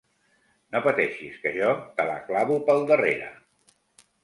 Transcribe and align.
No 0.75 0.79
pateixis 0.87 1.35
que 1.43 1.51
jo 1.59 1.69
te 2.01 2.07
la 2.13 2.17
clavo 2.31 2.59
pel 2.71 2.83
darrere. 2.95 3.31